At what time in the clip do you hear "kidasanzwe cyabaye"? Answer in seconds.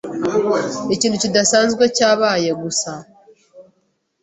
1.23-2.49